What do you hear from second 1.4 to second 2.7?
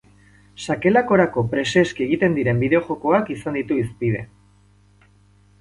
preseski egiten diren